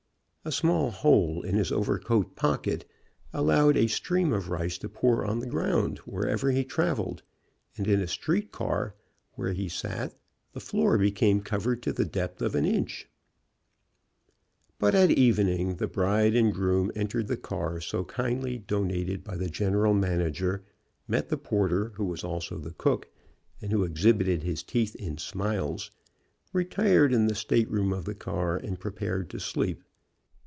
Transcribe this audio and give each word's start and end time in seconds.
A 0.43 0.51
small 0.51 0.89
hole 0.89 1.43
in 1.43 1.53
his 1.53 1.71
overcoat 1.71 2.35
pocket 2.35 2.89
allowed 3.31 3.77
a 3.77 3.85
stream 3.85 4.33
of 4.33 4.49
rice 4.49 4.79
to 4.79 4.89
pour 4.89 5.23
on 5.23 5.37
the 5.37 5.45
ground 5.45 5.99
wherever 5.99 6.49
he 6.49 6.63
traveled, 6.63 7.21
and 7.77 7.87
in 7.87 8.01
a 8.01 8.07
street 8.07 8.51
car 8.51 8.95
where 9.33 9.53
he 9.53 9.69
sat 9.69 10.15
trie 10.53 10.59
floor 10.59 10.97
became 10.97 11.41
covered 11.41 11.83
to 11.83 11.93
the 11.93 12.05
depth 12.05 12.41
of 12.41 12.55
an 12.55 12.65
inch. 12.65 13.07
But 14.79 14.95
at 14.95 15.11
evening 15.11 15.75
the 15.75 15.85
bride 15.85 16.33
and 16.35 16.51
grocm 16.51 16.91
entered 16.95 17.27
the 17.27 17.37
car 17.37 17.79
so 17.79 18.03
kindly 18.03 18.57
donated 18.57 19.23
by 19.23 19.37
the 19.37 19.47
general 19.47 19.93
manager, 19.93 20.63
met 21.07 21.29
the 21.29 21.37
porter, 21.37 21.89
who 21.97 22.05
was 22.05 22.23
also 22.23 22.57
the 22.57 22.71
cook, 22.73 23.07
and 23.61 23.71
who 23.71 23.83
exhibited 23.83 24.41
his 24.41 24.63
teeth 24.63 24.95
in 24.95 25.19
smiles, 25.19 25.91
retired 26.51 27.13
in 27.13 27.27
the 27.27 27.35
stateroom 27.35 27.93
of 27.93 28.05
the 28.05 28.15
car, 28.15 28.55
56 28.59 28.67
INTERRUPTED 28.67 28.67
WEDDING 28.67 28.67
TRIP 28.67 28.71
and 28.71 28.81
prepared 29.19 29.29
to 29.29 29.39
sleep. 29.39 29.83